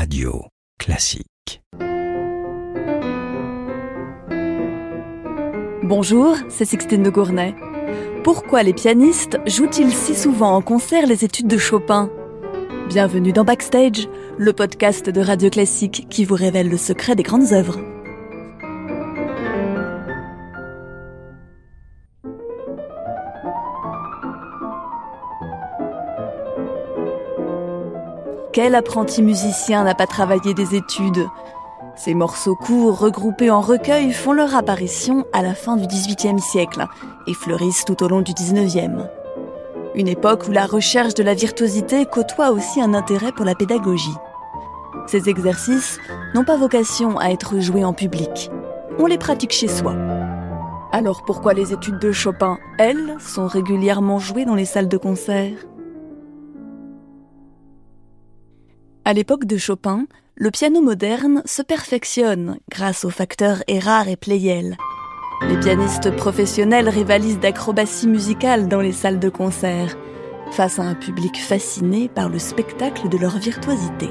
Radio 0.00 0.46
Classique. 0.78 1.60
Bonjour, 5.82 6.36
c'est 6.48 6.64
Sixtine 6.64 7.02
de 7.02 7.10
Gournay. 7.10 7.54
Pourquoi 8.24 8.62
les 8.62 8.72
pianistes 8.72 9.36
jouent-ils 9.46 9.92
si 9.92 10.14
souvent 10.14 10.54
en 10.54 10.62
concert 10.62 11.06
les 11.06 11.26
études 11.26 11.48
de 11.48 11.58
Chopin? 11.58 12.08
Bienvenue 12.88 13.34
dans 13.34 13.44
Backstage, 13.44 14.08
le 14.38 14.54
podcast 14.54 15.10
de 15.10 15.20
Radio 15.20 15.50
Classique 15.50 16.06
qui 16.08 16.24
vous 16.24 16.34
révèle 16.34 16.70
le 16.70 16.78
secret 16.78 17.14
des 17.14 17.22
grandes 17.22 17.52
œuvres. 17.52 17.78
Quel 28.52 28.74
apprenti 28.74 29.22
musicien 29.22 29.84
n'a 29.84 29.94
pas 29.94 30.08
travaillé 30.08 30.54
des 30.54 30.74
études? 30.74 31.28
Ces 31.94 32.14
morceaux 32.14 32.56
courts 32.56 32.98
regroupés 32.98 33.50
en 33.50 33.60
recueils 33.60 34.12
font 34.12 34.32
leur 34.32 34.56
apparition 34.56 35.24
à 35.32 35.42
la 35.42 35.54
fin 35.54 35.76
du 35.76 35.86
XVIIIe 35.86 36.40
siècle 36.40 36.84
et 37.28 37.34
fleurissent 37.34 37.84
tout 37.84 38.02
au 38.02 38.08
long 38.08 38.22
du 38.22 38.32
XIXe. 38.32 39.04
Une 39.94 40.08
époque 40.08 40.48
où 40.48 40.50
la 40.50 40.66
recherche 40.66 41.14
de 41.14 41.22
la 41.22 41.34
virtuosité 41.34 42.06
côtoie 42.06 42.50
aussi 42.50 42.80
un 42.80 42.92
intérêt 42.92 43.30
pour 43.30 43.44
la 43.44 43.54
pédagogie. 43.54 44.16
Ces 45.06 45.28
exercices 45.28 46.00
n'ont 46.34 46.44
pas 46.44 46.56
vocation 46.56 47.18
à 47.18 47.30
être 47.30 47.60
joués 47.60 47.84
en 47.84 47.92
public. 47.92 48.50
On 48.98 49.06
les 49.06 49.18
pratique 49.18 49.52
chez 49.52 49.68
soi. 49.68 49.94
Alors 50.90 51.22
pourquoi 51.24 51.54
les 51.54 51.72
études 51.72 52.00
de 52.00 52.10
Chopin, 52.10 52.58
elles, 52.78 53.14
sont 53.20 53.46
régulièrement 53.46 54.18
jouées 54.18 54.44
dans 54.44 54.56
les 54.56 54.64
salles 54.64 54.88
de 54.88 54.96
concert? 54.96 55.52
À 59.04 59.14
l'époque 59.14 59.46
de 59.46 59.56
Chopin, 59.56 60.06
le 60.36 60.50
piano 60.50 60.82
moderne 60.82 61.42
se 61.46 61.62
perfectionne 61.62 62.58
grâce 62.70 63.04
aux 63.04 63.10
facteurs 63.10 63.62
Erard 63.66 64.08
et 64.08 64.16
Pleyel. 64.16 64.76
Les 65.48 65.58
pianistes 65.58 66.14
professionnels 66.16 66.88
rivalisent 66.88 67.40
d'acrobatie 67.40 68.06
musicale 68.06 68.68
dans 68.68 68.82
les 68.82 68.92
salles 68.92 69.18
de 69.18 69.30
concert, 69.30 69.96
face 70.52 70.78
à 70.78 70.82
un 70.82 70.94
public 70.94 71.38
fasciné 71.38 72.10
par 72.10 72.28
le 72.28 72.38
spectacle 72.38 73.08
de 73.08 73.16
leur 73.16 73.38
virtuosité. 73.38 74.10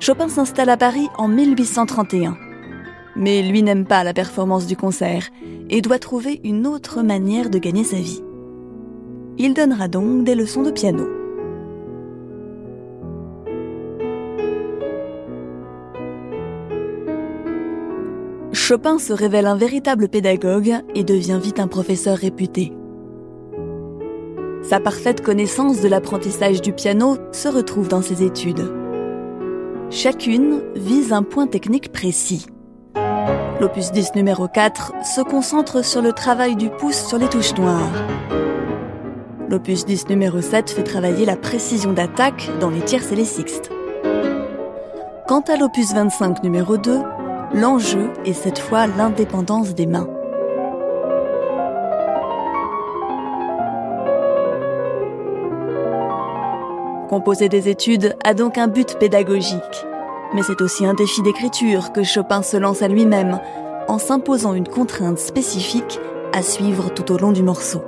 Chopin 0.00 0.28
s'installe 0.28 0.70
à 0.70 0.76
Paris 0.76 1.08
en 1.18 1.28
1831. 1.28 2.49
Mais 3.16 3.42
lui 3.42 3.62
n'aime 3.62 3.86
pas 3.86 4.04
la 4.04 4.14
performance 4.14 4.66
du 4.66 4.76
concert 4.76 5.28
et 5.68 5.82
doit 5.82 5.98
trouver 5.98 6.40
une 6.44 6.66
autre 6.66 7.02
manière 7.02 7.50
de 7.50 7.58
gagner 7.58 7.84
sa 7.84 7.96
vie. 7.96 8.22
Il 9.38 9.54
donnera 9.54 9.88
donc 9.88 10.24
des 10.24 10.34
leçons 10.34 10.62
de 10.62 10.70
piano. 10.70 11.08
Chopin 18.52 18.98
se 18.98 19.12
révèle 19.12 19.46
un 19.46 19.56
véritable 19.56 20.08
pédagogue 20.08 20.74
et 20.94 21.02
devient 21.02 21.40
vite 21.42 21.58
un 21.58 21.66
professeur 21.66 22.16
réputé. 22.16 22.72
Sa 24.62 24.78
parfaite 24.78 25.22
connaissance 25.22 25.80
de 25.80 25.88
l'apprentissage 25.88 26.60
du 26.60 26.72
piano 26.72 27.16
se 27.32 27.48
retrouve 27.48 27.88
dans 27.88 28.02
ses 28.02 28.22
études. 28.22 28.70
Chacune 29.90 30.62
vise 30.76 31.12
un 31.12 31.24
point 31.24 31.48
technique 31.48 31.90
précis. 31.90 32.46
L'opus 33.60 33.92
10 33.92 34.14
numéro 34.14 34.48
4 34.48 34.94
se 35.04 35.20
concentre 35.20 35.84
sur 35.84 36.00
le 36.00 36.14
travail 36.14 36.56
du 36.56 36.70
pouce 36.70 37.06
sur 37.06 37.18
les 37.18 37.28
touches 37.28 37.54
noires. 37.56 37.92
L'opus 39.50 39.84
10 39.84 40.08
numéro 40.08 40.40
7 40.40 40.70
fait 40.70 40.82
travailler 40.82 41.26
la 41.26 41.36
précision 41.36 41.92
d'attaque 41.92 42.48
dans 42.58 42.70
les 42.70 42.80
tierces 42.80 43.12
et 43.12 43.16
les 43.16 43.26
sixtes. 43.26 43.70
Quant 45.28 45.42
à 45.42 45.56
l'opus 45.58 45.92
25 45.92 46.42
numéro 46.42 46.78
2, 46.78 47.00
l'enjeu 47.52 48.08
est 48.24 48.32
cette 48.32 48.58
fois 48.58 48.86
l'indépendance 48.86 49.74
des 49.74 49.84
mains. 49.84 50.08
Composer 57.10 57.50
des 57.50 57.68
études 57.68 58.16
a 58.24 58.32
donc 58.32 58.56
un 58.56 58.68
but 58.68 58.98
pédagogique. 58.98 59.84
Mais 60.34 60.42
c'est 60.42 60.60
aussi 60.60 60.86
un 60.86 60.94
défi 60.94 61.22
d'écriture 61.22 61.92
que 61.92 62.02
Chopin 62.04 62.42
se 62.42 62.56
lance 62.56 62.82
à 62.82 62.88
lui-même 62.88 63.40
en 63.88 63.98
s'imposant 63.98 64.54
une 64.54 64.68
contrainte 64.68 65.18
spécifique 65.18 65.98
à 66.32 66.42
suivre 66.42 66.90
tout 66.94 67.12
au 67.12 67.18
long 67.18 67.32
du 67.32 67.42
morceau. 67.42 67.80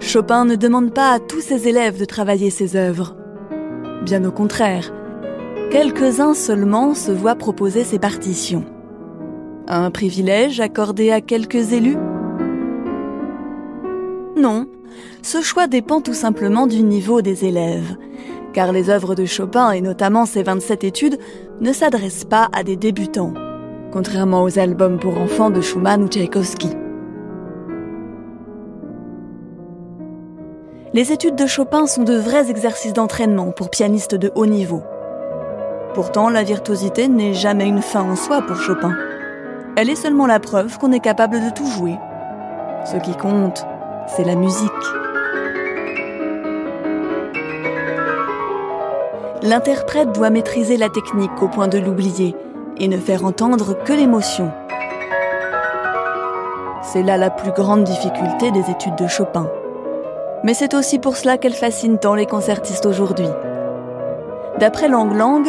Chopin 0.00 0.46
ne 0.46 0.56
demande 0.56 0.94
pas 0.94 1.12
à 1.12 1.18
tous 1.18 1.42
ses 1.42 1.68
élèves 1.68 2.00
de 2.00 2.06
travailler 2.06 2.48
ses 2.48 2.76
œuvres. 2.76 3.14
Bien 4.04 4.24
au 4.24 4.32
contraire, 4.32 4.90
quelques-uns 5.70 6.32
seulement 6.32 6.94
se 6.94 7.12
voient 7.12 7.34
proposer 7.34 7.84
ses 7.84 7.98
partitions. 7.98 8.64
Un 9.66 9.90
privilège 9.90 10.60
accordé 10.60 11.10
à 11.10 11.20
quelques 11.20 11.74
élus 11.74 11.98
Non, 14.38 14.66
ce 15.22 15.42
choix 15.42 15.66
dépend 15.66 16.00
tout 16.00 16.14
simplement 16.14 16.68
du 16.68 16.84
niveau 16.84 17.22
des 17.22 17.44
élèves, 17.44 17.96
car 18.52 18.70
les 18.70 18.88
œuvres 18.88 19.16
de 19.16 19.24
Chopin, 19.24 19.72
et 19.72 19.80
notamment 19.80 20.26
ses 20.26 20.44
27 20.44 20.84
études, 20.84 21.18
ne 21.60 21.72
s'adressent 21.72 22.24
pas 22.24 22.48
à 22.52 22.62
des 22.62 22.76
débutants, 22.76 23.34
contrairement 23.92 24.44
aux 24.44 24.60
albums 24.60 25.00
pour 25.00 25.18
enfants 25.18 25.50
de 25.50 25.60
Schumann 25.60 26.04
ou 26.04 26.06
Tchaïkovski. 26.06 26.70
Les 30.94 31.10
études 31.10 31.36
de 31.36 31.46
Chopin 31.46 31.88
sont 31.88 32.04
de 32.04 32.14
vrais 32.14 32.48
exercices 32.48 32.92
d'entraînement 32.92 33.50
pour 33.50 33.70
pianistes 33.70 34.14
de 34.14 34.30
haut 34.36 34.46
niveau. 34.46 34.82
Pourtant, 35.94 36.30
la 36.30 36.44
virtuosité 36.44 37.08
n'est 37.08 37.34
jamais 37.34 37.66
une 37.66 37.82
fin 37.82 38.02
en 38.02 38.14
soi 38.14 38.42
pour 38.42 38.56
Chopin. 38.56 38.94
Elle 39.76 39.90
est 39.90 39.96
seulement 39.96 40.26
la 40.28 40.38
preuve 40.38 40.78
qu'on 40.78 40.92
est 40.92 41.00
capable 41.00 41.40
de 41.40 41.50
tout 41.50 41.66
jouer. 41.66 41.96
Ce 42.84 42.96
qui 42.98 43.16
compte, 43.16 43.66
c'est 44.16 44.24
la 44.24 44.34
musique. 44.34 44.70
L'interprète 49.42 50.12
doit 50.12 50.30
maîtriser 50.30 50.76
la 50.76 50.88
technique 50.88 51.42
au 51.42 51.48
point 51.48 51.68
de 51.68 51.78
l'oublier 51.78 52.34
et 52.78 52.88
ne 52.88 52.98
faire 52.98 53.24
entendre 53.24 53.74
que 53.84 53.92
l'émotion. 53.92 54.50
C'est 56.82 57.02
là 57.02 57.16
la 57.16 57.30
plus 57.30 57.52
grande 57.52 57.84
difficulté 57.84 58.50
des 58.50 58.70
études 58.70 58.96
de 58.96 59.06
Chopin. 59.06 59.48
Mais 60.44 60.54
c'est 60.54 60.74
aussi 60.74 60.98
pour 60.98 61.16
cela 61.16 61.36
qu'elle 61.36 61.54
fascine 61.54 61.98
tant 61.98 62.14
les 62.14 62.26
concertistes 62.26 62.86
aujourd'hui. 62.86 63.28
D'après 64.58 64.88
Lang 64.88 65.14
Lang, 65.14 65.46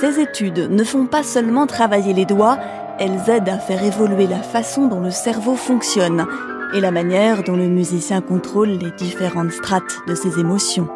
ces 0.00 0.20
études 0.20 0.70
ne 0.70 0.84
font 0.84 1.06
pas 1.06 1.22
seulement 1.22 1.66
travailler 1.66 2.12
les 2.12 2.24
doigts, 2.24 2.58
elles 2.98 3.28
aident 3.28 3.48
à 3.48 3.58
faire 3.58 3.84
évoluer 3.84 4.26
la 4.26 4.42
façon 4.42 4.86
dont 4.86 5.00
le 5.00 5.10
cerveau 5.10 5.54
fonctionne 5.54 6.26
et 6.74 6.80
la 6.80 6.90
manière 6.90 7.42
dont 7.42 7.56
le 7.56 7.68
musicien 7.68 8.20
contrôle 8.20 8.70
les 8.70 8.90
différentes 8.92 9.52
strates 9.52 9.98
de 10.06 10.14
ses 10.14 10.38
émotions. 10.38 10.88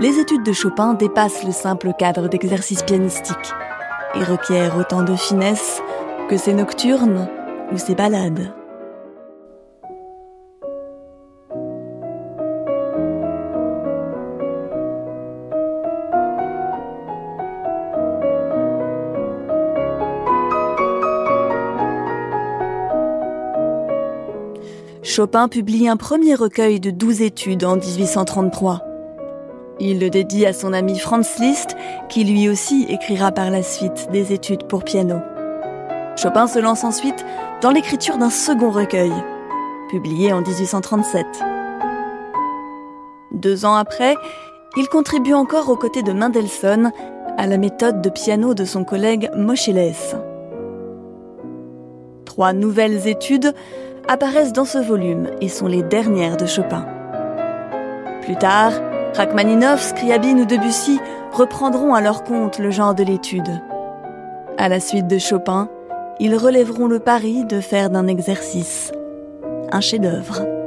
Les 0.00 0.18
études 0.18 0.44
de 0.44 0.52
Chopin 0.52 0.94
dépassent 0.94 1.44
le 1.44 1.52
simple 1.52 1.92
cadre 1.98 2.28
d'exercice 2.28 2.82
pianistique 2.82 3.52
et 4.14 4.24
requièrent 4.24 4.78
autant 4.78 5.02
de 5.02 5.14
finesse 5.14 5.82
que 6.28 6.36
ses 6.36 6.54
nocturnes 6.54 7.28
ou 7.72 7.76
ses 7.76 7.94
ballades. 7.94 8.59
Chopin 25.02 25.48
publie 25.48 25.88
un 25.88 25.96
premier 25.96 26.34
recueil 26.34 26.78
de 26.78 26.90
douze 26.90 27.22
études 27.22 27.64
en 27.64 27.76
1833. 27.76 28.82
Il 29.80 29.98
le 29.98 30.10
dédie 30.10 30.44
à 30.44 30.52
son 30.52 30.74
ami 30.74 30.98
Franz 30.98 31.40
Liszt, 31.40 31.74
qui 32.10 32.22
lui 32.22 32.50
aussi 32.50 32.84
écrira 32.90 33.32
par 33.32 33.50
la 33.50 33.62
suite 33.62 34.08
des 34.12 34.34
études 34.34 34.64
pour 34.64 34.84
piano. 34.84 35.16
Chopin 36.16 36.46
se 36.46 36.58
lance 36.58 36.84
ensuite 36.84 37.24
dans 37.62 37.70
l'écriture 37.70 38.18
d'un 38.18 38.28
second 38.28 38.70
recueil, 38.70 39.12
publié 39.88 40.34
en 40.34 40.42
1837. 40.42 41.26
Deux 43.32 43.64
ans 43.64 43.76
après, 43.76 44.16
il 44.76 44.86
contribue 44.88 45.32
encore 45.32 45.70
aux 45.70 45.76
côtés 45.76 46.02
de 46.02 46.12
Mendelssohn 46.12 46.92
à 47.38 47.46
la 47.46 47.56
méthode 47.56 48.02
de 48.02 48.10
piano 48.10 48.52
de 48.52 48.66
son 48.66 48.84
collègue 48.84 49.30
Moscheles. 49.34 49.94
Trois 52.30 52.52
nouvelles 52.52 53.08
études 53.08 53.52
apparaissent 54.06 54.52
dans 54.52 54.64
ce 54.64 54.78
volume 54.78 55.30
et 55.40 55.48
sont 55.48 55.66
les 55.66 55.82
dernières 55.82 56.36
de 56.36 56.46
Chopin. 56.46 56.86
Plus 58.22 58.36
tard, 58.36 58.70
Rachmaninoff, 59.16 59.82
Scriabine 59.82 60.42
ou 60.42 60.44
Debussy 60.44 61.00
reprendront 61.32 61.92
à 61.92 62.00
leur 62.00 62.22
compte 62.22 62.60
le 62.60 62.70
genre 62.70 62.94
de 62.94 63.02
l'étude. 63.02 63.60
À 64.58 64.68
la 64.68 64.78
suite 64.78 65.08
de 65.08 65.18
Chopin, 65.18 65.68
ils 66.20 66.36
relèveront 66.36 66.86
le 66.86 67.00
pari 67.00 67.44
de 67.44 67.60
faire 67.60 67.90
d'un 67.90 68.06
exercice 68.06 68.92
un 69.72 69.80
chef-d'œuvre. 69.80 70.59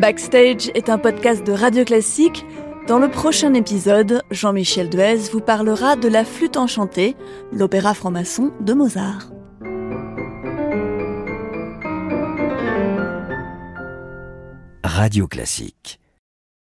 Backstage 0.00 0.70
est 0.74 0.88
un 0.88 0.96
podcast 0.96 1.46
de 1.46 1.52
Radio 1.52 1.84
Classique. 1.84 2.46
Dans 2.88 2.98
le 2.98 3.10
prochain 3.10 3.52
épisode, 3.52 4.22
Jean-Michel 4.30 4.88
Duez 4.88 5.28
vous 5.30 5.42
parlera 5.42 5.94
de 5.94 6.08
La 6.08 6.24
Flûte 6.24 6.56
enchantée, 6.56 7.16
l'opéra 7.52 7.92
franc-maçon 7.92 8.50
de 8.62 8.72
Mozart. 8.72 9.30
Radio 14.82 15.28
Classique 15.28 16.00